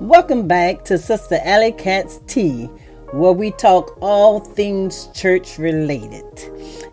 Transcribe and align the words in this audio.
Welcome 0.00 0.46
back 0.46 0.84
to 0.84 0.96
Sister 0.96 1.40
Alley 1.42 1.72
Cat's 1.72 2.20
Tea, 2.28 2.66
where 3.10 3.32
we 3.32 3.50
talk 3.50 3.98
all 4.00 4.38
things 4.38 5.08
church 5.12 5.58
related. 5.58 6.22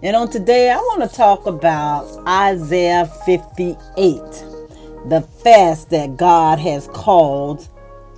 And 0.01 0.15
on 0.15 0.27
today, 0.27 0.71
I 0.71 0.77
want 0.77 1.07
to 1.07 1.15
talk 1.15 1.45
about 1.45 2.07
Isaiah 2.27 3.05
58, 3.27 3.77
the 5.07 5.21
fast 5.43 5.91
that 5.91 6.17
God 6.17 6.57
has 6.57 6.87
called 6.93 7.69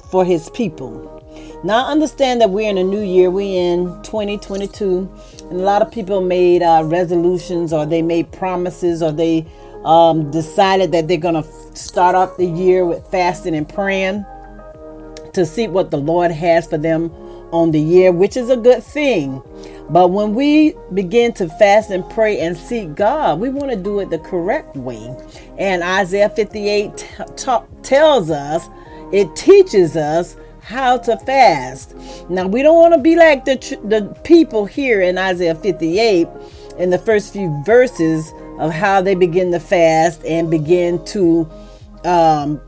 for 0.10 0.24
his 0.24 0.50
people. 0.52 1.22
Now, 1.66 1.86
understand 1.88 2.40
that 2.40 2.50
we're 2.50 2.70
in 2.70 2.78
a 2.78 2.84
new 2.86 3.04
year, 3.04 3.30
we're 3.30 3.74
in 3.74 3.88
2022, 4.04 5.12
and 5.50 5.60
a 5.60 5.64
lot 5.64 5.82
of 5.82 5.92
people 5.92 6.22
made 6.22 6.64
uh, 6.64 6.84
resolutions 6.86 7.74
or 7.74 7.86
they 7.86 8.02
made 8.02 8.32
promises 8.32 9.04
or 9.04 9.12
they 9.12 9.46
um, 9.84 10.32
decided 10.32 10.94
that 10.94 11.10
they're 11.10 11.18
going 11.18 11.44
to 11.44 11.76
start 11.76 12.16
off 12.16 12.38
the 12.38 12.46
year 12.46 12.86
with 12.86 13.06
fasting 13.12 13.54
and 13.54 13.68
praying 13.68 14.26
to 15.38 15.46
see 15.46 15.68
what 15.68 15.92
the 15.92 15.98
Lord 15.98 16.32
has 16.32 16.68
for 16.68 16.78
them 16.78 17.12
on 17.52 17.72
the 17.72 17.80
year, 17.80 18.12
which 18.12 18.36
is 18.36 18.50
a 18.50 18.58
good 18.58 18.84
thing. 18.84 19.42
But 19.90 20.10
when 20.10 20.34
we 20.34 20.76
begin 20.94 21.32
to 21.34 21.48
fast 21.48 21.92
and 21.92 22.08
pray 22.10 22.40
and 22.40 22.58
seek 22.58 22.96
God, 22.96 23.40
we 23.40 23.50
want 23.50 23.70
to 23.70 23.78
do 23.78 24.00
it 24.00 24.10
the 24.10 24.20
correct 24.20 24.76
way. 24.76 25.16
And 25.58 25.84
Isaiah 25.84 26.30
58 26.30 26.98
t- 26.98 27.08
t- 27.36 27.52
tells 27.84 28.30
us, 28.30 28.68
it 29.14 29.34
teaches 29.36 29.96
us 29.96 30.36
how 30.60 30.98
to 30.98 31.16
fast. 31.20 31.96
Now, 32.30 32.48
we 32.48 32.62
don't 32.64 32.76
want 32.76 32.94
to 32.96 33.00
be 33.00 33.16
like 33.16 33.46
the, 33.46 33.56
the 33.86 34.14
people 34.24 34.66
here 34.66 35.02
in 35.02 35.18
Isaiah 35.18 35.56
58 35.56 36.28
in 36.80 36.90
the 36.90 37.00
first 37.00 37.32
few 37.32 37.64
verses 37.64 38.34
of 38.60 38.72
how 38.72 39.02
they 39.02 39.16
begin 39.16 39.52
to 39.52 39.60
fast 39.60 40.26
and 40.26 40.50
begin 40.52 41.04
to 41.06 41.50
um, 42.04 42.60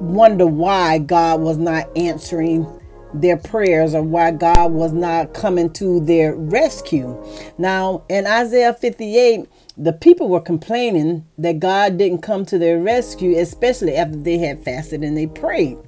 wonder 0.00 0.46
why 0.46 0.98
God 0.98 1.40
was 1.40 1.56
not 1.56 1.88
answering 1.96 2.66
their 3.14 3.36
prayers 3.36 3.94
or 3.94 4.02
why 4.02 4.30
God 4.30 4.72
was 4.72 4.92
not 4.92 5.32
coming 5.32 5.72
to 5.74 6.00
their 6.00 6.34
rescue. 6.34 7.16
Now, 7.58 8.04
in 8.08 8.26
Isaiah 8.26 8.74
58, 8.74 9.48
the 9.78 9.92
people 9.92 10.28
were 10.28 10.40
complaining 10.40 11.26
that 11.38 11.60
God 11.60 11.98
didn't 11.98 12.22
come 12.22 12.44
to 12.46 12.58
their 12.58 12.78
rescue, 12.78 13.38
especially 13.38 13.96
after 13.96 14.16
they 14.16 14.38
had 14.38 14.62
fasted 14.62 15.02
and 15.02 15.16
they 15.16 15.26
prayed. 15.26 15.78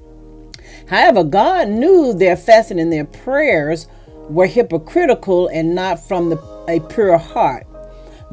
However, 0.89 1.25
God 1.25 1.69
knew 1.69 2.15
their 2.15 2.37
fasting 2.37 2.81
and 2.81 2.93
their 2.93 3.05
prayers 3.05 3.89
were 4.29 4.47
hypocritical 4.47 5.49
and 5.49 5.75
not 5.75 5.99
from 6.07 6.31
the, 6.31 6.39
a 6.69 6.81
pure 6.93 7.19
heart. 7.19 7.67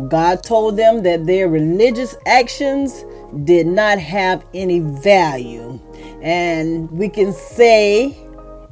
God 0.09 0.43
told 0.43 0.75
them 0.77 1.03
that 1.03 1.25
their 1.25 1.47
religious 1.47 2.15
actions 2.25 3.05
did 3.45 3.65
not 3.65 3.97
have 3.97 4.45
any 4.53 4.79
value. 4.79 5.79
And 6.21 6.91
we 6.91 7.07
can 7.07 7.31
say, 7.31 8.17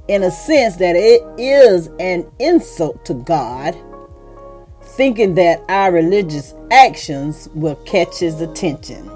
in 0.10 0.24
a 0.24 0.32
sense, 0.32 0.76
that 0.78 0.96
it 0.98 1.22
is 1.40 1.90
an 2.00 2.30
insult 2.40 3.06
to 3.06 3.14
God, 3.14 3.78
thinking 4.82 5.36
that 5.36 5.64
our 5.70 5.92
religious 5.92 6.54
actions 6.72 7.48
will 7.54 7.76
catch 7.78 8.20
his 8.20 8.42
attention. 8.42 9.10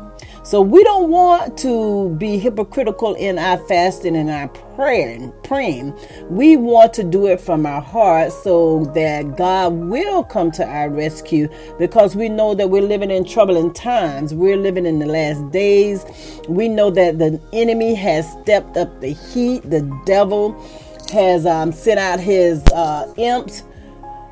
So 0.48 0.62
we 0.62 0.82
don't 0.86 1.10
want 1.10 1.58
to 1.58 2.16
be 2.18 2.38
hypocritical 2.38 3.16
in 3.16 3.38
our 3.38 3.58
fasting 3.68 4.16
and 4.16 4.30
our 4.30 4.48
praying, 4.78 5.34
praying. 5.44 5.94
We 6.30 6.56
want 6.56 6.94
to 6.94 7.04
do 7.04 7.28
it 7.28 7.42
from 7.42 7.66
our 7.66 7.82
heart 7.82 8.32
so 8.32 8.86
that 8.96 9.36
God 9.36 9.74
will 9.74 10.24
come 10.24 10.52
to 10.52 10.66
our 10.66 10.90
rescue 10.90 11.50
because 11.78 12.16
we 12.16 12.30
know 12.30 12.56
that 12.56 12.70
we're 12.70 12.82
living 12.82 13.12
in 13.12 13.26
troubling 13.26 13.74
times. 13.74 14.34
We're 14.34 14.56
living 14.56 14.86
in 14.86 15.00
the 15.00 15.06
last 15.06 15.52
days. 15.52 16.06
We 16.48 16.70
know 16.70 16.92
that 16.92 17.20
the 17.20 17.42
enemy 17.52 17.94
has 17.96 18.32
stepped 18.42 18.78
up 18.78 19.02
the 19.02 19.10
heat. 19.10 19.70
The 19.70 19.82
devil 20.06 20.54
has 21.12 21.46
um, 21.46 21.74
sent 21.74 22.00
out 22.00 22.22
his 22.22 22.64
uh, 22.68 23.14
imps 23.18 23.64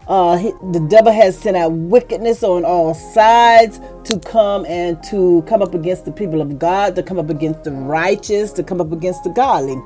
uh, 0.08 0.38
the 0.72 0.86
devil 0.90 1.12
has 1.12 1.38
sent 1.38 1.58
out 1.58 1.72
wickedness 1.72 2.44
on 2.44 2.64
all 2.64 2.94
sides 2.94 3.80
to 4.04 4.20
come 4.20 4.66
and 4.66 5.02
to 5.04 5.44
come 5.48 5.62
up 5.62 5.74
against 5.74 6.06
the 6.06 6.12
people 6.12 6.42
of 6.42 6.60
God, 6.60 6.96
to 6.96 7.04
come 7.04 7.18
up 7.18 7.30
against 7.30 7.64
the 7.64 7.72
righteous, 7.72 8.52
to 8.54 8.64
come 8.64 8.80
up 8.80 8.92
against 8.92 9.24
the 9.24 9.32
godly. 9.32 9.82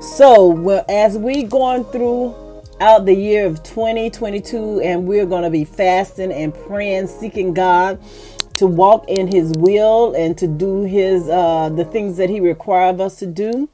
So, 0.00 0.46
well, 0.48 0.84
as 0.88 1.16
we 1.16 1.44
going 1.44 1.84
through 1.84 2.34
out 2.80 3.06
the 3.06 3.14
year 3.14 3.46
of 3.46 3.62
2022, 3.62 4.80
and 4.80 5.06
we're 5.06 5.26
going 5.26 5.44
to 5.44 5.50
be 5.50 5.64
fasting 5.64 6.32
and 6.32 6.52
praying, 6.52 7.06
seeking 7.06 7.54
God 7.54 8.00
to 8.56 8.66
walk 8.66 9.04
in 9.08 9.30
His 9.30 9.52
will 9.56 10.14
and 10.14 10.36
to 10.38 10.46
do 10.46 10.82
His 10.82 11.28
uh, 11.28 11.70
the 11.70 11.84
things 11.84 12.16
that 12.18 12.28
He 12.28 12.40
requires 12.40 13.00
us 13.00 13.18
to 13.20 13.26
do 13.26 13.68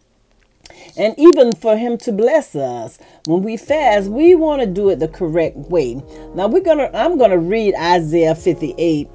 and 0.97 1.15
even 1.19 1.53
for 1.53 1.77
him 1.77 1.97
to 1.99 2.13
bless 2.13 2.55
us 2.55 2.99
when 3.27 3.43
we 3.43 3.57
fast 3.57 4.09
we 4.09 4.35
want 4.35 4.61
to 4.61 4.67
do 4.67 4.89
it 4.89 4.99
the 4.99 5.09
correct 5.09 5.57
way. 5.57 5.95
Now 6.35 6.49
we're 6.49 6.63
gonna 6.63 6.91
i'm 6.95 7.19
gonna 7.19 7.39
read 7.39 7.75
isaiah 7.77 8.35
58 8.35 9.09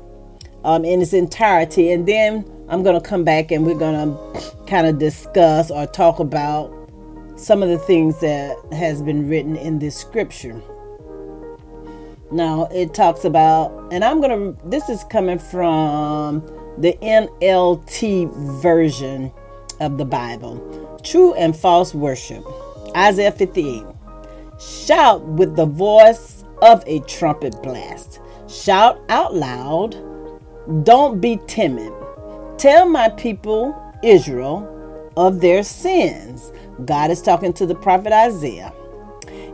um, 0.63 0.85
in 0.85 1.01
its 1.01 1.13
entirety 1.13 1.91
and 1.91 2.07
then 2.07 2.45
i'm 2.69 2.83
gonna 2.83 3.01
come 3.01 3.23
back 3.23 3.51
and 3.51 3.65
we're 3.65 3.77
gonna 3.77 4.17
kind 4.67 4.87
of 4.87 4.97
discuss 4.97 5.69
or 5.71 5.85
talk 5.87 6.19
about 6.19 6.71
some 7.35 7.63
of 7.63 7.69
the 7.69 7.77
things 7.79 8.19
that 8.19 8.55
has 8.71 9.01
been 9.01 9.27
written 9.27 9.55
in 9.55 9.79
this 9.79 9.97
scripture. 9.97 10.61
Now 12.31 12.67
it 12.71 12.93
talks 12.93 13.25
about 13.25 13.93
and 13.93 14.03
i'm 14.03 14.21
gonna 14.21 14.55
this 14.65 14.89
is 14.89 15.03
coming 15.05 15.37
from 15.37 16.41
the 16.79 16.97
nlt 17.01 18.61
version 18.61 19.31
of 19.79 19.97
the 19.99 20.05
bible 20.05 20.82
True 21.03 21.33
and 21.33 21.53
false 21.53 21.93
worship. 21.93 22.45
Isaiah 22.95 23.31
58. 23.31 23.83
Shout 24.57 25.21
with 25.25 25.57
the 25.57 25.65
voice 25.65 26.45
of 26.61 26.81
a 26.87 27.01
trumpet 27.01 27.61
blast. 27.61 28.21
Shout 28.47 29.01
out 29.09 29.35
loud. 29.35 29.97
Don't 30.85 31.19
be 31.19 31.39
timid. 31.45 31.91
Tell 32.57 32.87
my 32.87 33.09
people, 33.09 33.75
Israel, 34.01 35.11
of 35.17 35.41
their 35.41 35.61
sins. 35.61 36.53
God 36.85 37.11
is 37.11 37.21
talking 37.21 37.51
to 37.53 37.65
the 37.65 37.75
prophet 37.75 38.13
Isaiah. 38.13 38.73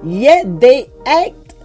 Yet 0.04 0.60
they 0.60 0.92
act 1.08 1.56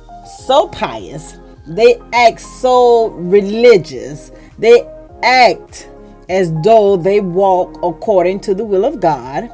so 0.47 0.69
pious. 0.69 1.37
They 1.67 2.01
act 2.15 2.41
so 2.41 3.09
religious. 3.09 4.33
They 4.59 4.89
act 5.23 5.91
as 6.31 6.55
though 6.63 6.97
they 6.97 7.21
walk 7.21 7.77
according 7.83 8.41
to 8.41 8.55
the 8.55 8.65
will 8.65 8.87
of 8.87 9.01
God 9.01 9.51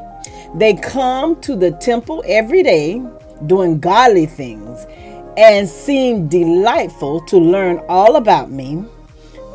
they 0.55 0.75
come 0.75 1.41
to 1.43 1.55
the 1.55 1.73
temple 1.73 2.23
every 2.27 2.63
day 2.63 3.03
doing 3.47 3.79
godly 3.79 4.27
things 4.27 4.87
and 5.37 5.69
seem 5.69 6.29
delightful 6.29 7.21
to 7.27 7.39
learn 7.39 7.81
all 7.89 8.17
about 8.17 8.51
me. 8.51 8.85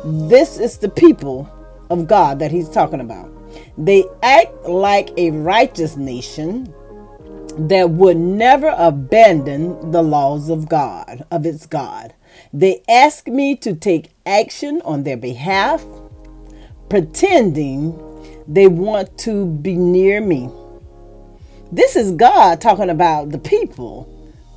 This 0.04 0.58
is 0.58 0.78
the 0.78 0.88
people 0.88 1.50
of 1.90 2.08
God 2.08 2.38
that 2.38 2.50
he's 2.50 2.68
talking 2.68 3.00
about. 3.00 3.30
They 3.78 4.04
act 4.22 4.64
like 4.64 5.10
a 5.16 5.30
righteous 5.30 5.96
nation 5.96 6.72
that 7.58 7.90
would 7.90 8.16
never 8.16 8.74
abandon 8.76 9.90
the 9.90 10.02
laws 10.02 10.48
of 10.48 10.68
God, 10.68 11.24
of 11.30 11.46
its 11.46 11.66
God. 11.66 12.14
They 12.52 12.82
ask 12.88 13.28
me 13.28 13.56
to 13.56 13.74
take 13.74 14.10
action 14.26 14.82
on 14.84 15.04
their 15.04 15.16
behalf, 15.16 15.84
pretending 16.88 17.98
they 18.46 18.66
want 18.66 19.16
to 19.18 19.46
be 19.46 19.76
near 19.76 20.20
me. 20.20 20.50
This 21.76 21.94
is 21.94 22.12
God 22.12 22.62
talking 22.62 22.88
about 22.88 23.28
the 23.28 23.38
people. 23.38 24.08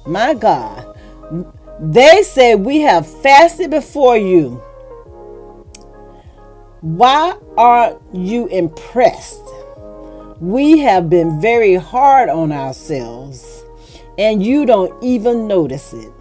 My 0.06 0.34
God. 0.34 0.98
They 1.82 2.24
say, 2.24 2.56
We 2.56 2.80
have 2.80 3.06
fasted 3.22 3.72
before 3.72 4.16
you. 4.16 4.64
Why 6.80 7.38
aren't 7.58 8.00
you 8.14 8.48
impressed? 8.48 9.44
We 10.40 10.80
have 10.80 11.10
been 11.10 11.42
very 11.42 11.76
hard 11.76 12.30
on 12.30 12.54
ourselves, 12.54 13.66
and 14.18 14.42
you 14.42 14.66
don't 14.66 15.04
even 15.04 15.46
notice 15.46 15.92
it. 15.92 16.14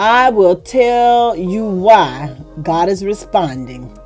I 0.00 0.30
will 0.30 0.56
tell 0.56 1.36
you 1.36 1.64
why 1.64 2.36
God 2.64 2.88
is 2.88 3.04
responding. 3.04 3.96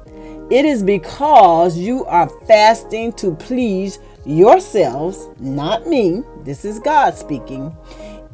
It 0.51 0.67
is 0.67 0.83
because 0.83 1.79
you 1.79 2.05
are 2.05 2.29
fasting 2.47 3.15
to 3.15 3.35
please 3.35 3.99
yourselves, 4.25 5.29
not 5.39 5.87
me, 5.87 6.23
this 6.45 6.65
is 6.65 6.79
God 6.79 7.15
speaking, 7.15 7.75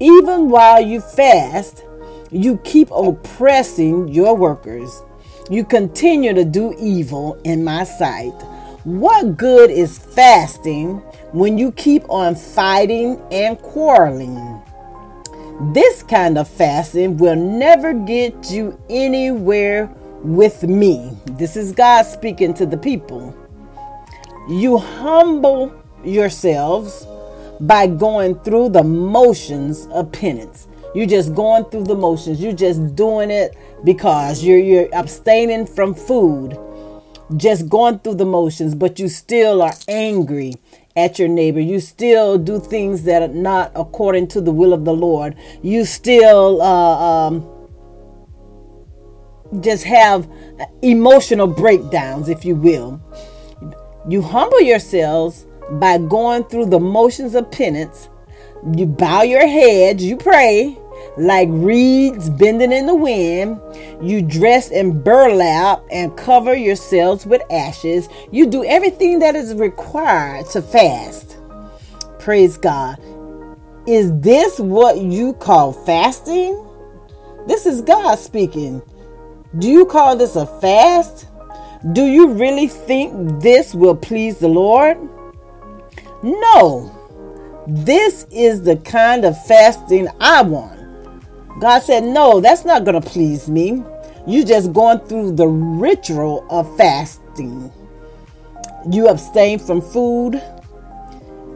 even 0.00 0.48
while 0.48 0.80
you 0.80 1.00
fast, 1.00 1.84
you 2.30 2.58
keep 2.58 2.90
oppressing 2.90 4.08
your 4.08 4.36
workers. 4.36 5.02
You 5.50 5.64
continue 5.64 6.34
to 6.34 6.44
do 6.44 6.74
evil 6.78 7.40
in 7.44 7.64
my 7.64 7.84
sight. 7.84 8.34
What 8.84 9.36
good 9.36 9.70
is 9.70 9.98
fasting 9.98 10.98
when 11.32 11.58
you 11.58 11.72
keep 11.72 12.08
on 12.08 12.34
fighting 12.34 13.20
and 13.32 13.58
quarreling? 13.60 14.62
This 15.72 16.02
kind 16.02 16.38
of 16.38 16.48
fasting 16.48 17.16
will 17.16 17.34
never 17.34 17.92
get 17.92 18.50
you 18.50 18.80
anywhere 18.88 19.86
with 20.22 20.62
me. 20.62 21.16
This 21.26 21.56
is 21.56 21.72
God 21.72 22.02
speaking 22.02 22.54
to 22.54 22.66
the 22.66 22.76
people. 22.76 23.34
You 24.48 24.78
humble 24.78 25.77
yourselves 26.04 27.06
by 27.60 27.86
going 27.86 28.38
through 28.40 28.70
the 28.70 28.84
motions 28.84 29.86
of 29.86 30.12
penance. 30.12 30.68
You're 30.94 31.06
just 31.06 31.34
going 31.34 31.64
through 31.66 31.84
the 31.84 31.94
motions. 31.94 32.40
You're 32.40 32.52
just 32.52 32.96
doing 32.96 33.30
it 33.30 33.56
because 33.84 34.42
you're 34.42 34.58
you're 34.58 34.88
abstaining 34.94 35.66
from 35.66 35.94
food, 35.94 36.58
just 37.36 37.68
going 37.68 37.98
through 37.98 38.14
the 38.14 38.24
motions, 38.24 38.74
but 38.74 38.98
you 38.98 39.08
still 39.08 39.62
are 39.62 39.74
angry 39.86 40.54
at 40.96 41.18
your 41.18 41.28
neighbor. 41.28 41.60
You 41.60 41.80
still 41.80 42.38
do 42.38 42.58
things 42.58 43.04
that 43.04 43.22
are 43.22 43.34
not 43.34 43.70
according 43.74 44.28
to 44.28 44.40
the 44.40 44.50
will 44.50 44.72
of 44.72 44.84
the 44.84 44.94
Lord. 44.94 45.36
You 45.62 45.84
still 45.84 46.62
uh, 46.62 47.28
um, 47.28 47.46
just 49.60 49.84
have 49.84 50.28
emotional 50.82 51.46
breakdowns, 51.46 52.28
if 52.28 52.44
you 52.44 52.56
will. 52.56 53.00
You 54.08 54.22
humble 54.22 54.60
yourselves 54.60 55.46
by 55.72 55.98
going 55.98 56.44
through 56.44 56.66
the 56.66 56.80
motions 56.80 57.34
of 57.34 57.50
penance. 57.50 58.08
You 58.76 58.86
bow 58.86 59.22
your 59.22 59.46
head, 59.46 60.00
you 60.00 60.16
pray 60.16 60.78
like 61.16 61.48
reeds 61.50 62.30
bending 62.30 62.72
in 62.72 62.86
the 62.86 62.94
wind. 62.94 63.60
You 64.02 64.22
dress 64.22 64.70
in 64.70 65.02
burlap 65.02 65.84
and 65.90 66.16
cover 66.16 66.54
yourselves 66.54 67.26
with 67.26 67.42
ashes. 67.50 68.08
You 68.30 68.46
do 68.46 68.64
everything 68.64 69.18
that 69.20 69.34
is 69.34 69.54
required 69.54 70.46
to 70.50 70.62
fast. 70.62 71.38
Praise 72.18 72.56
God. 72.56 73.00
Is 73.86 74.12
this 74.20 74.60
what 74.60 74.98
you 74.98 75.32
call 75.34 75.72
fasting? 75.72 76.64
This 77.46 77.66
is 77.66 77.80
God 77.80 78.16
speaking. 78.18 78.82
Do 79.58 79.68
you 79.68 79.86
call 79.86 80.16
this 80.16 80.36
a 80.36 80.46
fast? 80.60 81.26
Do 81.92 82.04
you 82.04 82.32
really 82.32 82.68
think 82.68 83.40
this 83.40 83.74
will 83.74 83.96
please 83.96 84.38
the 84.38 84.48
Lord? 84.48 84.98
No. 86.22 86.94
This 87.66 88.26
is 88.30 88.62
the 88.62 88.76
kind 88.76 89.24
of 89.24 89.36
fasting 89.46 90.08
I 90.20 90.42
want. 90.42 90.78
God 91.60 91.80
said, 91.80 92.04
No, 92.04 92.40
that's 92.40 92.64
not 92.64 92.84
going 92.84 93.00
to 93.00 93.06
please 93.08 93.48
me. 93.48 93.82
You 94.26 94.44
just 94.44 94.72
going 94.72 95.00
through 95.00 95.32
the 95.32 95.46
ritual 95.46 96.46
of 96.50 96.76
fasting. 96.76 97.72
You 98.90 99.08
abstain 99.08 99.58
from 99.58 99.80
food. 99.80 100.42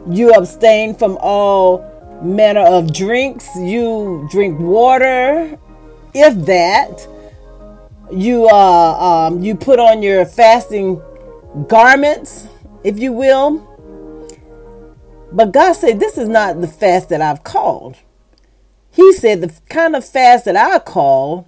You 0.09 0.31
abstain 0.33 0.93
from 0.95 1.17
all 1.21 1.89
manner 2.21 2.61
of 2.61 2.93
drinks. 2.93 3.47
You 3.55 4.27
drink 4.31 4.59
water, 4.59 5.57
if 6.13 6.35
that. 6.45 7.07
You 8.11 8.47
uh 8.47 9.27
um, 9.27 9.41
you 9.41 9.55
put 9.55 9.79
on 9.79 10.03
your 10.03 10.25
fasting 10.25 11.01
garments, 11.67 12.47
if 12.83 12.99
you 12.99 13.13
will. 13.13 13.72
But 15.33 15.51
God 15.51 15.73
said, 15.73 15.99
This 15.99 16.17
is 16.17 16.29
not 16.29 16.61
the 16.61 16.67
fast 16.67 17.09
that 17.09 17.21
I've 17.21 17.43
called. 17.43 17.97
He 18.91 19.11
said 19.13 19.41
the 19.41 19.51
kind 19.69 19.95
of 19.95 20.05
fast 20.05 20.45
that 20.45 20.55
I 20.55 20.77
call 20.77 21.47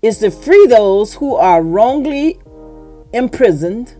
is 0.00 0.18
to 0.18 0.30
free 0.30 0.66
those 0.66 1.14
who 1.14 1.34
are 1.34 1.60
wrongly 1.60 2.38
imprisoned, 3.12 3.96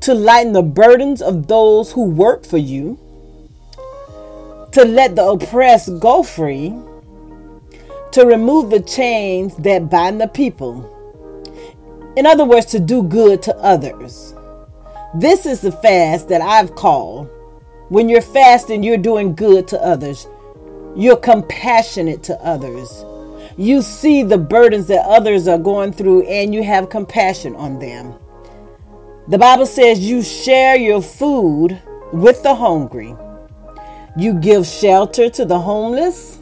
to 0.00 0.14
lighten 0.14 0.52
the 0.52 0.62
burdens 0.62 1.20
of 1.20 1.48
those 1.48 1.92
who 1.92 2.04
work 2.04 2.46
for 2.46 2.58
you, 2.58 2.98
to 4.70 4.84
let 4.84 5.16
the 5.16 5.24
oppressed 5.24 5.98
go 5.98 6.22
free, 6.22 6.72
to 8.12 8.24
remove 8.24 8.70
the 8.70 8.80
chains 8.80 9.56
that 9.56 9.90
bind 9.90 10.20
the 10.20 10.28
people. 10.28 10.96
In 12.16 12.26
other 12.26 12.44
words, 12.44 12.66
to 12.66 12.78
do 12.78 13.02
good 13.02 13.42
to 13.42 13.56
others. 13.56 14.34
This 15.14 15.46
is 15.46 15.60
the 15.60 15.72
fast 15.72 16.28
that 16.28 16.40
I've 16.40 16.76
called. 16.76 17.28
When 17.90 18.08
you're 18.08 18.22
fasting, 18.22 18.84
you're 18.84 18.96
doing 18.96 19.34
good 19.34 19.66
to 19.68 19.84
others. 19.84 20.28
You're 20.94 21.16
compassionate 21.16 22.22
to 22.22 22.40
others. 22.40 23.04
You 23.56 23.82
see 23.82 24.22
the 24.22 24.38
burdens 24.38 24.86
that 24.86 25.04
others 25.06 25.48
are 25.48 25.58
going 25.58 25.92
through 25.92 26.22
and 26.28 26.54
you 26.54 26.62
have 26.62 26.88
compassion 26.88 27.56
on 27.56 27.80
them. 27.80 28.14
The 29.26 29.38
Bible 29.38 29.66
says 29.66 29.98
you 29.98 30.22
share 30.22 30.76
your 30.76 31.02
food 31.02 31.82
with 32.12 32.44
the 32.44 32.54
hungry. 32.54 33.16
You 34.16 34.34
give 34.34 34.68
shelter 34.68 35.28
to 35.28 35.44
the 35.44 35.58
homeless. 35.58 36.38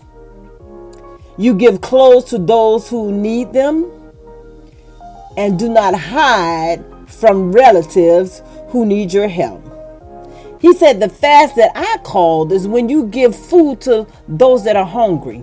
You 1.39 1.55
give 1.55 1.81
clothes 1.81 2.25
to 2.25 2.37
those 2.37 2.91
who 2.91 3.11
need 3.11 3.55
them. 3.55 3.91
And 5.39 5.59
do 5.59 5.71
not 5.71 5.95
hide 5.95 6.85
from 7.07 7.53
relatives 7.53 8.43
who 8.69 8.85
need 8.85 9.15
your 9.15 9.29
help. 9.29 9.68
He 10.61 10.75
said 10.75 11.01
the 11.01 11.09
fast 11.09 11.57
that 11.57 11.71
I 11.75 11.99
called 12.03 12.53
is 12.53 12.67
when 12.67 12.89
you 12.89 13.07
give 13.07 13.35
food 13.35 13.81
to 13.83 14.07
those 14.27 14.65
that 14.65 14.77
are 14.77 14.87
hungry. 14.87 15.39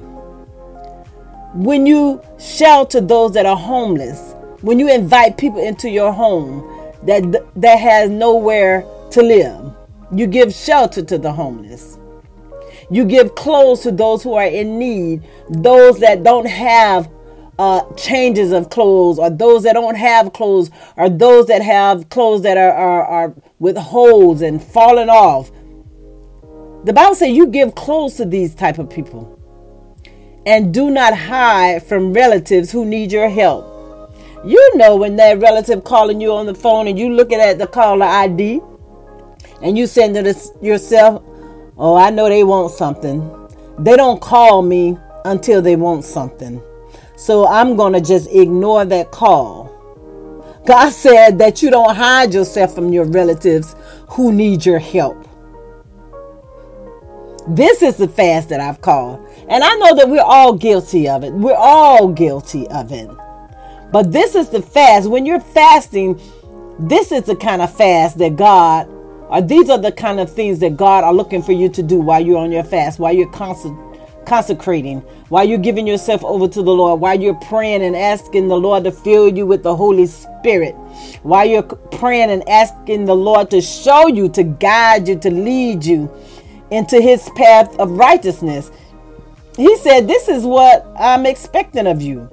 When 1.54 1.86
you 1.86 2.22
shelter 2.38 3.00
those 3.00 3.34
that 3.34 3.46
are 3.46 3.56
homeless. 3.56 4.34
When 4.62 4.80
you 4.80 4.94
invite 4.94 5.38
people 5.38 5.64
into 5.64 5.90
your 5.90 6.12
home 6.12 6.70
that 7.04 7.24
that 7.56 7.80
has 7.80 8.10
nowhere 8.10 8.86
to 9.12 9.22
live. 9.22 9.74
You 10.12 10.28
give 10.28 10.54
shelter 10.54 11.02
to 11.04 11.18
the 11.18 11.32
homeless. 11.32 11.98
You 12.90 13.06
give 13.06 13.36
clothes 13.36 13.82
to 13.82 13.92
those 13.92 14.22
who 14.22 14.34
are 14.34 14.46
in 14.46 14.78
need, 14.78 15.24
those 15.50 16.00
that 16.00 16.24
don't 16.24 16.48
have 16.48 17.10
uh, 17.58 17.82
changes 17.94 18.52
of 18.52 18.70
clothes, 18.70 19.20
or 19.20 19.30
those 19.30 19.64
that 19.64 19.74
don't 19.74 19.96
have 19.96 20.34
clothes, 20.34 20.70
or 20.98 21.10
those 21.10 21.48
that 21.48 21.62
have 21.62 22.10
clothes 22.10 22.42
that 22.44 22.58
are, 22.58 22.74
are, 22.74 23.06
are 23.06 23.36
with 23.60 23.78
holes 23.78 24.42
and 24.42 24.62
falling 24.62 25.10
off. 25.10 25.52
The 26.86 26.94
Bible 26.94 27.16
says 27.16 27.30
you 27.30 27.48
give 27.48 27.74
clothes 27.76 28.16
to 28.18 28.26
these 28.26 28.54
type 28.54 28.78
of 28.78 28.90
people. 28.90 29.32
And 30.46 30.72
do 30.72 30.92
not 30.92 31.18
hide 31.18 31.82
from 31.84 32.14
relatives 32.14 32.72
who 32.72 32.86
need 32.86 33.12
your 33.12 33.30
help. 33.30 33.72
You 34.46 34.78
know 34.78 34.96
when 34.96 35.16
that 35.16 35.40
relative 35.40 35.84
calling 35.84 36.22
you 36.22 36.32
on 36.34 36.46
the 36.46 36.54
phone 36.54 36.88
and 36.88 37.00
you 37.00 37.10
looking 37.10 37.40
at 37.40 37.58
the 37.58 37.66
caller 37.66 38.06
ID 38.06 38.62
and 39.64 39.76
you 39.76 39.88
saying 39.88 40.14
to 40.14 40.36
yourself, 40.62 41.24
Oh, 41.78 41.96
I 41.96 42.12
know 42.12 42.30
they 42.30 42.44
want 42.44 42.72
something. 42.72 43.28
They 43.80 43.98
don't 43.98 44.22
call 44.22 44.62
me 44.62 44.98
until 45.26 45.64
they 45.64 45.76
want 45.76 46.04
something. 46.06 46.62
So 47.16 47.48
I'm 47.48 47.76
going 47.76 47.94
to 47.94 48.02
just 48.02 48.30
ignore 48.32 48.86
that 48.86 49.12
call. 49.12 49.72
God 50.66 50.90
said 50.90 51.38
that 51.40 51.62
you 51.62 51.70
don't 51.70 51.96
hide 51.96 52.34
yourself 52.34 52.74
from 52.74 52.92
your 52.92 53.06
relatives 53.06 53.76
who 54.10 54.32
need 54.32 54.66
your 54.66 54.80
help. 54.80 55.28
This 57.48 57.84
is 57.84 57.98
the 57.98 58.08
fast 58.08 58.50
that 58.50 58.60
I've 58.60 58.82
called. 58.82 59.26
And 59.48 59.64
I 59.64 59.76
know 59.76 59.96
that 59.96 60.10
we're 60.10 60.22
all 60.22 60.54
guilty 60.54 61.08
of 61.08 61.24
it. 61.24 61.32
We're 61.32 61.54
all 61.54 62.08
guilty 62.12 62.68
of 62.70 62.92
it. 62.92 63.10
But 63.92 64.12
this 64.12 64.34
is 64.34 64.50
the 64.50 64.62
fast. 64.62 65.08
When 65.08 65.28
you're 65.28 65.40
fasting, 65.40 66.20
this 66.80 67.12
is 67.12 67.24
the 67.24 67.36
kind 67.36 67.62
of 67.62 67.74
fast 67.74 68.18
that 68.18 68.36
God, 68.36 68.90
or 69.30 69.42
these 69.42 69.70
are 69.70 69.78
the 69.78 69.92
kind 69.92 70.20
of 70.20 70.32
things 70.32 70.60
that 70.60 70.76
God 70.76 71.04
are 71.04 71.14
looking 71.14 71.44
for 71.44 71.52
you 71.52 71.70
to 71.70 71.84
do 71.84 72.00
while 72.00 72.20
you're 72.20 72.40
on 72.40 72.52
your 72.52 72.64
fast, 72.64 72.98
while 72.98 73.14
you're 73.14 73.32
constant 73.32 73.78
consecrating, 74.26 75.00
while 75.30 75.48
you're 75.48 75.58
giving 75.58 75.88
yourself 75.88 76.24
over 76.24 76.48
to 76.48 76.62
the 76.62 76.72
Lord, 76.72 77.00
while 77.00 77.20
you're 77.20 77.34
praying 77.36 77.84
and 77.84 77.96
asking 77.96 78.48
the 78.48 78.58
Lord 78.58 78.84
to 78.84 78.92
fill 78.92 79.30
you 79.30 79.46
with 79.46 79.64
the 79.64 79.76
Holy 79.76 80.08
Spirit, 80.08 80.74
while 81.24 81.46
you're 81.46 81.64
praying 81.64 82.32
and 82.32 82.48
asking 82.50 83.06
the 83.06 83.16
Lord 83.16 83.50
to 83.52 83.62
show 83.62 84.08
you, 84.08 84.30
to 84.30 84.44
guide 84.44 85.08
you, 85.08 85.18
to 85.20 85.30
lead 85.30 85.86
you 85.86 86.12
into 86.72 87.00
his 87.00 87.30
path 87.36 87.78
of 87.80 87.92
righteousness. 87.92 88.72
He 89.56 89.78
said, 89.78 90.08
This 90.08 90.28
is 90.28 90.44
what 90.44 90.86
I'm 90.98 91.26
expecting 91.26 91.88
of 91.88 92.02
you 92.02 92.30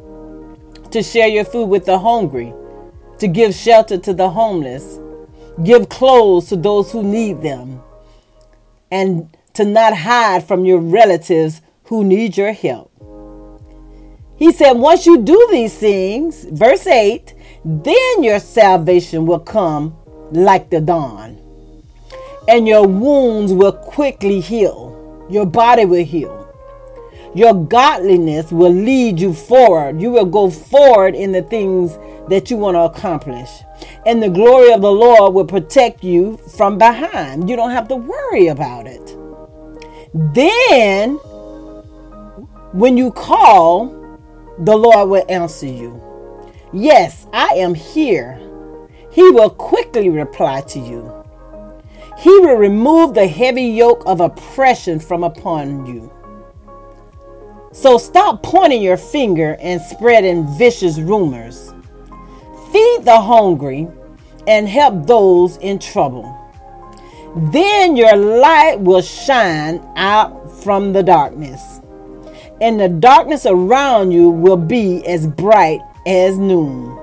to 0.90 1.02
share 1.02 1.28
your 1.28 1.44
food 1.44 1.66
with 1.66 1.87
the 1.87 1.99
hungry, 1.99 2.52
to 3.18 3.28
give 3.28 3.54
shelter 3.54 3.99
to 3.99 4.12
the 4.12 4.28
homeless, 4.28 4.99
give 5.64 5.88
clothes 5.88 6.49
to 6.49 6.56
those 6.56 6.92
who 6.92 7.02
need 7.02 7.42
them, 7.42 7.82
and 8.90 9.34
to 9.54 9.64
not 9.64 9.96
hide 9.96 10.46
from 10.46 10.64
your 10.64 10.78
relatives 10.78 11.61
who 11.85 12.05
need 12.05 12.37
your 12.37 12.53
help. 12.53 12.91
He 14.37 14.53
said, 14.53 14.73
once 14.73 15.07
you 15.07 15.23
do 15.23 15.49
these 15.51 15.77
things, 15.77 16.45
verse 16.45 16.87
8, 16.87 17.35
then 17.65 18.23
your 18.23 18.41
salvation 18.41 19.27
will 19.27 19.39
come 19.39 19.97
like 20.33 20.71
the 20.71 20.81
dawn, 20.81 21.39
and 22.49 22.67
your 22.67 22.87
wounds 22.87 23.53
will 23.53 23.73
quickly 23.73 24.41
heal. 24.41 25.27
Your 25.31 25.47
body 25.47 25.85
will 25.85 26.05
heal. 26.05 26.39
Your 27.35 27.55
godliness 27.55 28.51
will 28.51 28.73
lead 28.73 29.21
you 29.21 29.33
forward. 29.33 30.01
You 30.01 30.11
will 30.11 30.27
go 30.27 30.51
forward 30.51 31.15
in 31.15 31.33
the 31.33 31.43
things 31.43 31.97
that 32.29 32.51
you 32.51 32.57
want 32.57 32.75
to 32.75 32.81
accomplish. 32.81 33.49
And 34.05 34.23
the 34.23 34.29
glory 34.29 34.73
of 34.73 34.83
the 34.83 34.93
Lord 34.93 35.33
will 35.35 35.47
protect 35.47 36.05
you 36.05 36.37
from 36.57 36.79
behind. 36.79 37.49
You 37.49 37.57
don't 37.57 37.71
have 37.71 37.89
to 37.89 37.97
worry 37.97 38.49
about 38.49 38.87
it. 38.87 39.17
Then 40.12 41.19
when 42.73 42.97
you 42.97 43.11
call, 43.11 43.87
the 44.59 44.76
Lord 44.76 45.09
will 45.09 45.25
answer 45.29 45.67
you. 45.67 46.00
Yes, 46.73 47.26
I 47.33 47.49
am 47.57 47.75
here. 47.75 48.38
He 49.11 49.31
will 49.31 49.50
quickly 49.50 50.09
reply 50.09 50.62
to 50.62 50.79
you. 50.79 51.23
He 52.19 52.31
will 52.41 52.57
remove 52.57 53.14
the 53.14 53.26
heavy 53.26 53.64
yoke 53.64 54.02
of 54.07 54.21
oppression 54.21 55.00
from 55.00 55.25
upon 55.25 55.87
you. 55.87 56.12
So 57.73 57.99
stop 57.99 58.43
pointing 58.43 58.83
your 58.83 58.97
finger 58.97 59.57
and 59.61 59.81
spreading 59.81 60.47
vicious 60.57 60.99
rumors. 60.99 61.73
Feed 62.71 63.00
the 63.05 63.21
hungry 63.21 63.88
and 64.47 64.69
help 64.69 65.07
those 65.07 65.57
in 65.59 65.79
trouble. 65.79 66.38
Then 67.50 67.97
your 67.97 68.14
light 68.14 68.79
will 68.79 69.00
shine 69.00 69.83
out 69.97 70.52
from 70.62 70.93
the 70.93 71.02
darkness, 71.02 71.72
and 72.62 72.78
the 72.78 72.88
darkness 72.88 73.45
around 73.45 74.12
you 74.12 74.31
will 74.31 74.57
be 74.57 75.04
as 75.04 75.26
bright 75.26 75.81
as 76.07 76.38
noon. 76.38 76.97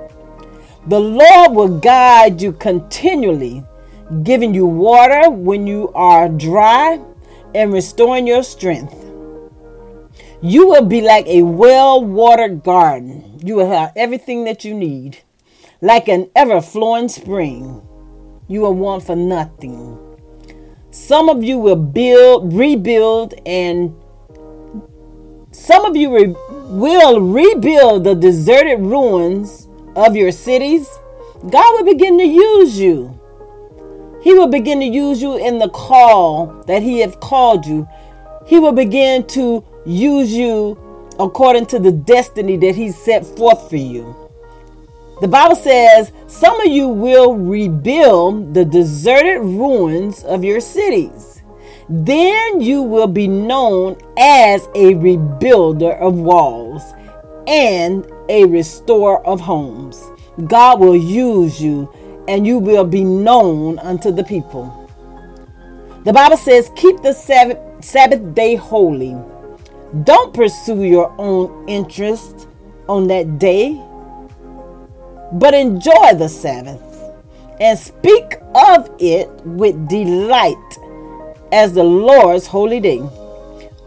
The 0.88 1.00
Lord 1.00 1.52
will 1.52 1.80
guide 1.80 2.42
you 2.42 2.54
continually, 2.54 3.66
giving 4.24 4.54
you 4.54 4.66
water 4.66 5.30
when 5.30 5.68
you 5.68 5.92
are 5.94 6.30
dry 6.30 7.02
and 7.54 7.74
restoring 7.74 8.26
your 8.26 8.42
strength. 8.42 8.96
You 10.42 10.66
will 10.66 10.86
be 10.86 11.02
like 11.02 11.28
a 11.28 11.44
well 11.44 12.02
watered 12.02 12.64
garden. 12.64 13.42
You 13.44 13.56
will 13.56 13.70
have 13.70 13.92
everything 13.98 14.46
that 14.46 14.64
you 14.64 14.74
need, 14.74 15.20
like 15.82 16.08
an 16.08 16.32
ever 16.38 16.62
flowing 16.62 17.10
spring. 17.10 17.86
You 18.48 18.62
will 18.62 18.76
want 18.76 19.04
for 19.04 19.18
nothing. 19.18 20.00
Some 20.92 21.28
of 21.28 21.44
you 21.44 21.58
will 21.60 21.76
build, 21.76 22.54
rebuild, 22.54 23.34
and 23.46 23.94
some 25.70 25.86
of 25.86 25.96
you 25.96 26.12
re- 26.12 26.36
will 26.82 27.22
rebuild 27.22 28.04
the 28.04 28.16
deserted 28.16 28.80
ruins 28.80 29.70
of 29.96 30.16
your 30.16 30.32
cities. 30.32 30.90
God 31.48 31.74
will 31.74 31.84
begin 31.84 32.18
to 32.18 32.26
use 32.26 32.80
you. 32.80 33.14
He 34.24 34.34
will 34.34 34.48
begin 34.48 34.80
to 34.80 34.88
use 34.88 35.22
you 35.22 35.38
in 35.38 35.60
the 35.60 35.70
call 35.70 36.48
that 36.66 36.82
He 36.82 37.02
has 37.02 37.16
called 37.18 37.68
you. 37.68 37.88
He 38.48 38.58
will 38.58 38.72
begin 38.72 39.28
to 39.28 39.64
use 39.86 40.34
you 40.34 40.76
according 41.20 41.68
to 41.68 41.78
the 41.78 41.92
destiny 41.92 42.58
that 42.58 42.76
He 42.76 42.90
set 42.92 43.24
forth 43.24 43.70
for 43.70 43.78
you. 43.78 44.16
The 45.22 45.28
Bible 45.28 45.56
says 45.56 46.12
some 46.26 46.60
of 46.62 46.66
you 46.66 46.88
will 46.88 47.36
rebuild 47.36 48.56
the 48.56 48.66
deserted 48.66 49.42
ruins 49.42 50.24
of 50.24 50.44
your 50.44 50.62
cities. 50.62 51.39
Then 51.90 52.62
you 52.62 52.84
will 52.84 53.08
be 53.08 53.28
known 53.28 53.98
as 54.16 54.66
a 54.76 54.94
rebuilder 54.94 56.00
of 56.00 56.14
walls 56.20 56.84
and 57.48 58.06
a 58.30 58.46
restorer 58.46 59.26
of 59.26 59.40
homes. 59.40 60.00
God 60.46 60.80
will 60.80 60.96
use 60.96 61.60
you 61.60 61.92
and 62.28 62.46
you 62.46 62.60
will 62.60 62.84
be 62.84 63.04
known 63.04 63.80
unto 63.80 64.12
the 64.12 64.24
people. 64.24 64.88
The 66.06 66.14
Bible 66.14 66.38
says, 66.38 66.72
Keep 66.76 67.02
the 67.02 67.14
Sabbath, 67.14 68.36
day 68.36 68.54
holy. 68.56 69.18
Don't 70.04 70.32
pursue 70.32 70.84
your 70.84 71.14
own 71.18 71.68
interest 71.68 72.48
on 72.88 73.08
that 73.08 73.40
day, 73.40 73.74
but 75.34 75.56
enjoy 75.56 76.14
the 76.14 76.30
Sabbath 76.30 76.82
and 77.60 77.78
speak 77.78 78.38
of 78.54 78.92
it 79.00 79.28
with 79.44 79.90
delight 79.90 80.56
as 81.52 81.74
the 81.74 81.84
Lord's 81.84 82.48
holy 82.48 82.80
day. 82.80 83.02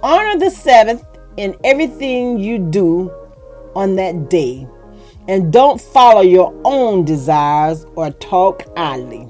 Honor 0.02 0.38
the 0.38 0.50
Sabbath 0.50 1.04
in 1.36 1.56
everything 1.64 2.38
you 2.38 2.58
do 2.58 3.10
on 3.74 3.96
that 3.96 4.28
day, 4.28 4.66
and 5.28 5.52
don't 5.52 5.80
follow 5.80 6.20
your 6.20 6.52
own 6.64 7.04
desires 7.04 7.86
or 7.94 8.10
talk 8.10 8.64
idly. 8.76 9.28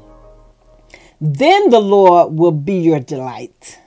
Then 1.20 1.70
the 1.70 1.80
Lord 1.80 2.36
will 2.36 2.52
be 2.52 2.78
your 2.78 3.00
delight. 3.00 3.78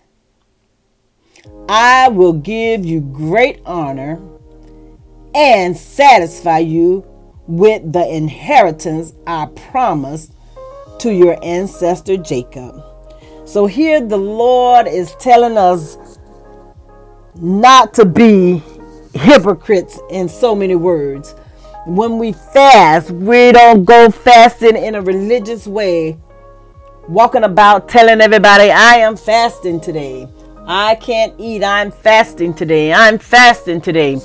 I 1.67 2.09
will 2.09 2.33
give 2.33 2.85
you 2.85 3.01
great 3.01 3.61
honor 3.65 4.21
and 5.33 5.75
satisfy 5.75 6.59
you 6.59 7.05
with 7.47 7.91
the 7.91 8.07
inheritance 8.07 9.13
I 9.27 9.47
promised 9.47 10.33
to 10.99 11.11
your 11.13 11.37
ancestor 11.43 12.17
Jacob. 12.17 12.81
So 13.45 13.67
here 13.67 14.01
the 14.01 14.17
Lord 14.17 14.87
is 14.87 15.13
telling 15.19 15.55
us 15.55 16.17
not 17.35 17.93
to 17.93 18.03
be 18.03 18.63
hypocrites 19.13 19.99
in 20.09 20.27
so 20.27 20.55
many 20.55 20.75
words. 20.75 21.35
When 21.85 22.17
we 22.17 22.31
fast, 22.31 23.11
we 23.11 23.51
don't 23.51 23.85
go 23.85 24.09
fasting 24.09 24.75
in 24.75 24.95
a 24.95 25.01
religious 25.01 25.67
way, 25.67 26.17
walking 27.07 27.43
about 27.43 27.87
telling 27.87 28.19
everybody, 28.19 28.71
I 28.71 28.95
am 28.95 29.15
fasting 29.15 29.79
today. 29.79 30.27
I 30.65 30.95
can't 30.95 31.35
eat. 31.39 31.63
I'm 31.63 31.91
fasting 31.91 32.55
today. 32.55 32.91
I'm 32.91 33.19
fasting 33.19 33.79
today. 33.79 34.19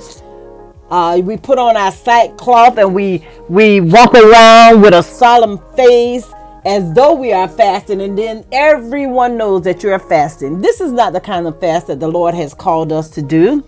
Uh, 0.89 1.21
we 1.23 1.37
put 1.37 1.59
on 1.59 1.77
our 1.77 1.91
sackcloth 1.91 2.79
and 2.79 2.93
we 2.95 3.25
we 3.47 3.79
walk 3.79 4.15
around 4.15 4.81
with 4.81 4.93
a 4.95 5.03
solemn 5.03 5.59
face 5.75 6.29
as 6.63 6.93
though 6.93 7.15
we 7.15 7.33
are 7.33 7.47
fasting, 7.47 8.01
and 8.01 8.17
then 8.17 8.45
everyone 8.51 9.37
knows 9.37 9.63
that 9.63 9.81
you're 9.81 9.97
fasting. 9.97 10.61
This 10.61 10.79
is 10.79 10.91
not 10.91 11.13
the 11.13 11.19
kind 11.19 11.47
of 11.47 11.59
fast 11.59 11.87
that 11.87 11.99
the 11.99 12.07
Lord 12.07 12.35
has 12.35 12.53
called 12.53 12.91
us 12.91 13.09
to 13.11 13.21
do. 13.21 13.63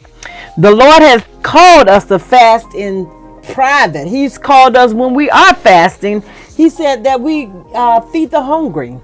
The 0.57 0.71
Lord 0.71 1.01
has 1.01 1.23
called 1.41 1.89
us 1.89 2.05
to 2.05 2.19
fast 2.19 2.73
in 2.75 3.09
private. 3.51 4.07
He's 4.07 4.37
called 4.37 4.75
us 4.75 4.93
when 4.93 5.13
we 5.13 5.29
are 5.31 5.55
fasting. 5.55 6.23
He 6.55 6.69
said 6.69 7.03
that 7.03 7.19
we 7.19 7.49
uh, 7.73 8.01
feed 8.01 8.29
the 8.31 8.41
hungry, 8.41 8.99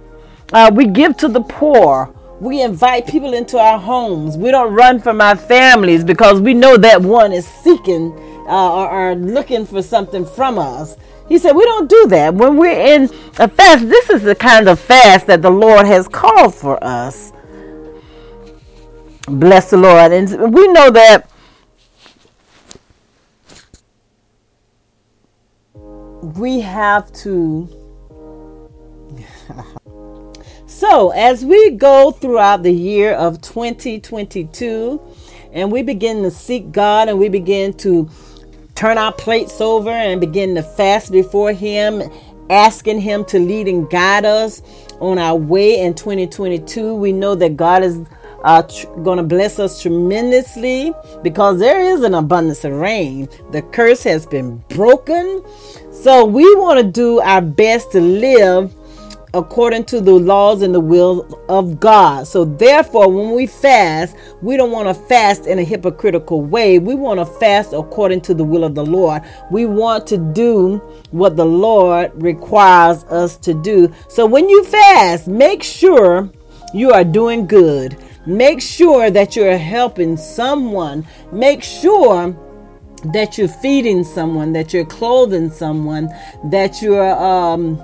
uh, 0.53 0.71
we 0.73 0.85
give 0.85 1.17
to 1.17 1.27
the 1.27 1.41
poor. 1.41 2.13
We 2.39 2.61
invite 2.61 3.05
people 3.05 3.33
into 3.33 3.57
our 3.57 3.77
homes. 3.77 4.37
We 4.37 4.49
don't 4.51 4.73
run 4.73 5.01
from 5.01 5.19
our 5.19 5.35
families 5.35 6.05
because 6.05 6.39
we 6.39 6.53
know 6.53 6.77
that 6.77 7.01
one 7.01 7.33
is 7.33 7.45
seeking 7.45 8.13
uh, 8.47 8.73
or, 8.73 8.89
or 8.89 9.15
looking 9.15 9.65
for 9.65 9.81
something 9.81 10.25
from 10.25 10.57
us. 10.57 10.95
He 11.29 11.37
said, 11.37 11.53
We 11.53 11.63
don't 11.63 11.89
do 11.89 12.07
that. 12.07 12.33
When 12.33 12.57
we're 12.57 12.95
in 12.95 13.03
a 13.37 13.47
fast, 13.47 13.87
this 13.87 14.09
is 14.09 14.23
the 14.23 14.35
kind 14.35 14.67
of 14.67 14.79
fast 14.79 15.27
that 15.27 15.41
the 15.41 15.51
Lord 15.51 15.85
has 15.85 16.07
called 16.07 16.55
for 16.55 16.83
us. 16.83 17.31
Bless 19.27 19.69
the 19.69 19.77
Lord. 19.77 20.11
And 20.11 20.53
we 20.53 20.67
know 20.69 20.89
that 20.89 21.29
we 26.39 26.61
have 26.61 27.11
to. 27.13 27.69
so, 30.65 31.11
as 31.11 31.45
we 31.45 31.71
go 31.71 32.11
throughout 32.11 32.63
the 32.63 32.73
year 32.73 33.13
of 33.13 33.39
2022 33.41 34.99
and 35.51 35.71
we 35.71 35.83
begin 35.83 36.23
to 36.23 36.31
seek 36.31 36.71
God 36.71 37.07
and 37.07 37.19
we 37.19 37.29
begin 37.29 37.73
to 37.73 38.09
turn 38.79 38.97
our 38.97 39.11
plates 39.11 39.59
over 39.59 39.89
and 39.89 40.21
begin 40.21 40.55
to 40.55 40.63
fast 40.63 41.11
before 41.11 41.51
Him, 41.51 42.01
asking 42.49 43.01
Him 43.01 43.25
to 43.25 43.37
lead 43.37 43.67
and 43.67 43.89
guide 43.89 44.23
us 44.23 44.61
on 45.01 45.17
our 45.17 45.35
way 45.35 45.81
in 45.81 45.93
2022. 45.93 46.95
We 46.95 47.11
know 47.11 47.35
that 47.35 47.57
God 47.57 47.83
is 47.83 47.99
uh, 48.45 48.61
tr- 48.61 48.87
going 49.03 49.17
to 49.17 49.23
bless 49.23 49.59
us 49.59 49.81
tremendously 49.81 50.93
because 51.23 51.59
there 51.59 51.81
is 51.81 52.03
an 52.03 52.13
abundance 52.13 52.63
of 52.63 52.71
rain. 52.71 53.27
The 53.51 53.63
curse 53.63 54.01
has 54.03 54.25
been 54.25 54.63
broken. 54.69 55.43
So 55.91 56.23
we 56.23 56.45
want 56.55 56.79
to 56.79 56.89
do 56.89 57.19
our 57.19 57.41
best 57.41 57.91
to 57.91 57.99
live 57.99 58.73
according 59.33 59.85
to 59.85 60.01
the 60.01 60.11
laws 60.11 60.61
and 60.61 60.73
the 60.73 60.79
will 60.79 61.39
of 61.49 61.79
God. 61.79 62.27
So, 62.27 62.45
therefore, 62.45 63.11
when 63.11 63.35
we 63.35 63.45
fast, 63.45 64.15
we 64.41 64.57
don't 64.57 64.71
want 64.71 64.87
to 64.87 64.93
fast 64.93 65.45
in 65.45 65.59
a 65.59 65.63
hypocritical 65.63 66.41
way. 66.41 66.79
We 66.79 66.95
want 66.95 67.19
to 67.19 67.25
fast 67.25 67.73
according 67.73 68.21
to 68.21 68.33
the 68.33 68.43
will 68.43 68.63
of 68.63 68.75
the 68.75 68.85
Lord. 68.85 69.21
We 69.51 69.65
want 69.65 70.07
to 70.07 70.17
do 70.17 70.77
what 71.11 71.35
the 71.35 71.45
Lord 71.45 72.11
requires 72.15 73.03
us 73.05 73.37
to 73.37 73.53
do. 73.53 73.93
So, 74.07 74.25
when 74.25 74.49
you 74.49 74.63
fast, 74.63 75.27
make 75.27 75.63
sure 75.63 76.29
you 76.73 76.91
are 76.91 77.03
doing 77.03 77.45
good. 77.45 77.97
Make 78.25 78.61
sure 78.61 79.09
that 79.09 79.35
you're 79.35 79.57
helping 79.57 80.17
someone. 80.17 81.07
Make 81.31 81.63
sure 81.63 82.35
that 83.13 83.37
you're 83.37 83.47
feeding 83.47 84.03
someone, 84.03 84.51
that 84.53 84.73
you're 84.73 84.85
clothing 84.85 85.49
someone, 85.49 86.09
that 86.45 86.81
you're 86.81 87.15
um, 87.15 87.81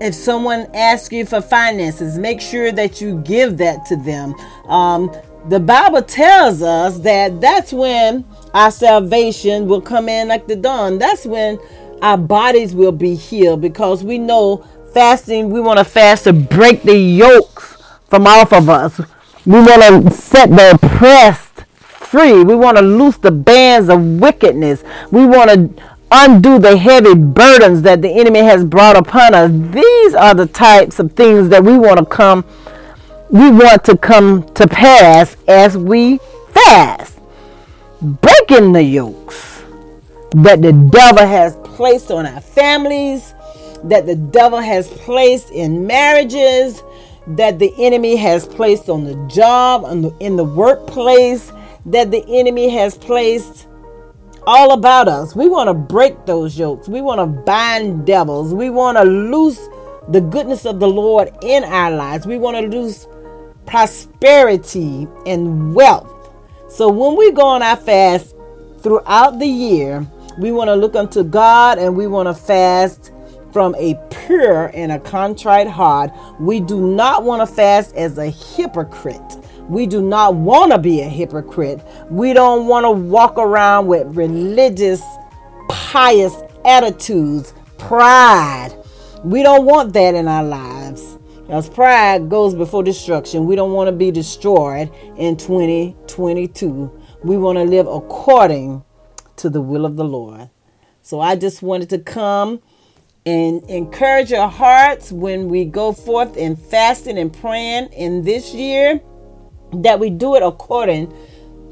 if 0.00 0.14
someone 0.14 0.68
asks 0.74 1.12
you 1.12 1.24
for 1.24 1.40
finances, 1.40 2.18
make 2.18 2.40
sure 2.40 2.72
that 2.72 3.00
you 3.00 3.20
give 3.22 3.58
that 3.58 3.86
to 3.86 3.96
them. 3.96 4.34
Um, 4.68 5.14
the 5.48 5.60
Bible 5.60 6.02
tells 6.02 6.62
us 6.62 6.98
that 7.00 7.40
that's 7.40 7.72
when 7.72 8.24
our 8.54 8.70
salvation 8.70 9.66
will 9.68 9.80
come 9.80 10.08
in 10.08 10.28
like 10.28 10.46
the 10.46 10.56
dawn. 10.56 10.98
That's 10.98 11.26
when 11.26 11.58
our 12.02 12.16
bodies 12.16 12.74
will 12.74 12.92
be 12.92 13.14
healed 13.14 13.60
because 13.60 14.02
we 14.02 14.18
know 14.18 14.66
fasting, 14.92 15.50
we 15.50 15.60
want 15.60 15.78
to 15.78 15.84
fast 15.84 16.24
to 16.24 16.32
break 16.32 16.82
the 16.82 16.96
yokes 16.96 17.76
from 18.08 18.26
off 18.26 18.52
of 18.52 18.68
us. 18.68 18.98
We 19.44 19.58
want 19.60 19.82
to 19.82 20.10
set 20.10 20.50
the 20.50 20.78
oppressed 20.82 21.64
free. 21.84 22.44
We 22.44 22.54
want 22.54 22.76
to 22.78 22.82
loose 22.82 23.16
the 23.18 23.32
bands 23.32 23.88
of 23.88 24.02
wickedness. 24.20 24.84
We 25.10 25.26
want 25.26 25.50
to 25.50 25.84
undo 26.16 26.58
the 26.58 26.76
heavy 26.76 27.14
burdens 27.14 27.82
that 27.82 28.00
the 28.00 28.08
enemy 28.08 28.40
has 28.40 28.64
brought 28.64 28.96
upon 28.96 29.34
us. 29.34 29.50
These 29.50 30.14
are 30.14 30.34
the 30.34 30.46
types 30.46 31.00
of 31.00 31.12
things 31.12 31.48
that 31.48 31.64
we 31.64 31.76
want 31.76 31.98
to 31.98 32.04
come 32.04 32.44
we 33.30 33.50
want 33.50 33.82
to 33.84 33.96
come 33.96 34.44
to 34.54 34.68
pass 34.68 35.36
as 35.48 35.76
we 35.76 36.18
fast. 36.50 37.18
Breaking 38.00 38.72
the 38.72 38.82
yokes 38.82 39.64
that 40.34 40.62
the 40.62 40.72
devil 40.92 41.26
has 41.26 41.56
placed 41.64 42.12
on 42.12 42.26
our 42.26 42.40
families, 42.40 43.34
that 43.82 44.06
the 44.06 44.14
devil 44.14 44.60
has 44.60 44.88
placed 44.88 45.50
in 45.50 45.84
marriages, 45.84 46.82
that 47.26 47.58
the 47.58 47.72
enemy 47.78 48.14
has 48.14 48.46
placed 48.46 48.88
on 48.88 49.02
the 49.02 49.16
job, 49.26 49.84
on 49.84 50.14
in 50.20 50.36
the 50.36 50.44
workplace, 50.44 51.50
that 51.86 52.12
the 52.12 52.24
enemy 52.28 52.68
has 52.68 52.96
placed 52.96 53.66
all 54.46 54.72
about 54.72 55.08
us. 55.08 55.34
We 55.34 55.48
want 55.48 55.68
to 55.68 55.74
break 55.74 56.26
those 56.26 56.58
yokes. 56.58 56.88
We 56.88 57.00
want 57.00 57.20
to 57.20 57.26
bind 57.26 58.06
devils. 58.06 58.54
We 58.54 58.70
want 58.70 58.98
to 58.98 59.04
loose 59.04 59.60
the 60.08 60.20
goodness 60.20 60.66
of 60.66 60.80
the 60.80 60.88
Lord 60.88 61.32
in 61.42 61.64
our 61.64 61.90
lives. 61.90 62.26
We 62.26 62.38
want 62.38 62.56
to 62.56 62.76
loose 62.76 63.06
prosperity 63.66 65.08
and 65.26 65.74
wealth. 65.74 66.10
So 66.68 66.88
when 66.88 67.16
we 67.16 67.30
go 67.30 67.42
on 67.42 67.62
our 67.62 67.76
fast 67.76 68.34
throughout 68.80 69.38
the 69.38 69.46
year, 69.46 70.06
we 70.38 70.52
want 70.52 70.68
to 70.68 70.74
look 70.74 70.96
unto 70.96 71.22
God 71.22 71.78
and 71.78 71.96
we 71.96 72.06
want 72.06 72.28
to 72.28 72.34
fast 72.34 73.12
from 73.52 73.74
a 73.76 73.94
pure 74.26 74.72
and 74.74 74.90
a 74.90 74.98
contrite 74.98 75.68
heart. 75.68 76.10
We 76.40 76.60
do 76.60 76.80
not 76.80 77.22
want 77.22 77.48
to 77.48 77.54
fast 77.54 77.94
as 77.94 78.18
a 78.18 78.28
hypocrite. 78.28 79.43
We 79.68 79.86
do 79.86 80.02
not 80.02 80.34
want 80.34 80.72
to 80.72 80.78
be 80.78 81.00
a 81.00 81.08
hypocrite. 81.08 81.80
We 82.10 82.34
don't 82.34 82.66
want 82.66 82.84
to 82.84 82.90
walk 82.90 83.38
around 83.38 83.86
with 83.86 84.06
religious, 84.14 85.02
pious 85.68 86.34
attitudes, 86.64 87.54
pride. 87.78 88.74
We 89.24 89.42
don't 89.42 89.64
want 89.64 89.94
that 89.94 90.14
in 90.14 90.28
our 90.28 90.44
lives. 90.44 91.18
As 91.48 91.68
pride 91.68 92.28
goes 92.28 92.54
before 92.54 92.82
destruction, 92.82 93.46
we 93.46 93.56
don't 93.56 93.72
want 93.72 93.88
to 93.88 93.92
be 93.92 94.10
destroyed 94.10 94.90
in 95.16 95.36
2022. 95.36 97.00
We 97.22 97.36
want 97.38 97.56
to 97.56 97.64
live 97.64 97.86
according 97.86 98.84
to 99.36 99.50
the 99.50 99.60
will 99.60 99.86
of 99.86 99.96
the 99.96 100.04
Lord. 100.04 100.50
So 101.02 101.20
I 101.20 101.36
just 101.36 101.62
wanted 101.62 101.90
to 101.90 101.98
come 101.98 102.60
and 103.26 103.62
encourage 103.70 104.30
your 104.30 104.48
hearts 104.48 105.10
when 105.10 105.48
we 105.48 105.64
go 105.64 105.92
forth 105.92 106.36
in 106.36 106.56
fasting 106.56 107.18
and 107.18 107.32
praying 107.32 107.86
in 107.92 108.24
this 108.24 108.52
year 108.52 109.00
that 109.82 109.98
we 109.98 110.10
do 110.10 110.34
it 110.34 110.42
according 110.42 111.12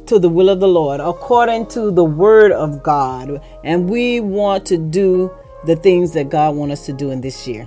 to 0.07 0.19
the 0.19 0.29
will 0.29 0.49
of 0.49 0.61
the 0.61 0.69
Lord, 0.69 1.01
according 1.01 1.67
to 1.69 1.91
the 1.91 2.05
word 2.05 2.53
of 2.53 2.83
God. 2.83 3.41
And 3.65 3.89
we 3.89 4.21
want 4.21 4.67
to 4.67 4.77
do 4.77 5.31
the 5.65 5.77
things 5.77 6.13
that 6.13 6.29
God 6.29 6.57
wants 6.57 6.73
us 6.81 6.87
to 6.87 6.93
do 6.93 7.11
in 7.11 7.21
this 7.21 7.47
year. 7.47 7.67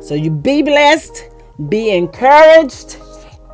So 0.00 0.14
you 0.14 0.30
be 0.30 0.62
blessed, 0.62 1.28
be 1.68 1.90
encouraged, 1.90 2.96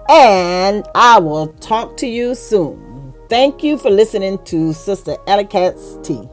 and 0.09 0.87
I 0.95 1.19
will 1.19 1.49
talk 1.55 1.97
to 1.99 2.07
you 2.07 2.35
soon. 2.35 3.15
Thank 3.29 3.63
you 3.63 3.77
for 3.77 3.91
listening 3.91 4.39
to 4.45 4.73
Sister 4.73 5.17
Ellie 5.27 5.47
Tea. 6.03 6.29